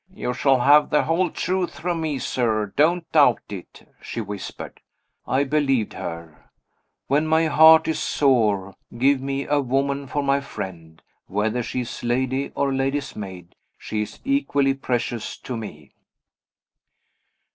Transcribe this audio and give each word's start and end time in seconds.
"You 0.15 0.33
shall 0.33 0.61
have 0.61 0.89
the 0.89 1.03
whole 1.03 1.29
truth 1.29 1.77
from 1.79 2.01
Me, 2.01 2.17
sir, 2.17 2.73
don't 2.75 3.05
doubt 3.11 3.43
it," 3.49 3.87
she 4.01 4.19
whispered. 4.19 4.79
I 5.27 5.43
believed 5.43 5.93
her. 5.93 6.49
When 7.05 7.27
my 7.27 7.45
heart 7.45 7.87
is 7.87 7.99
sore, 7.99 8.73
give 8.97 9.21
me 9.21 9.45
a 9.45 9.59
woman 9.61 10.07
for 10.07 10.23
my 10.23 10.39
friend. 10.41 11.03
Whether 11.27 11.61
she 11.61 11.81
is 11.81 12.03
lady 12.03 12.51
or 12.55 12.73
lady's 12.73 13.15
maid, 13.15 13.53
she 13.77 14.01
is 14.01 14.17
equally 14.25 14.73
precious 14.73 15.37
to 15.37 15.55
me. 15.55 15.93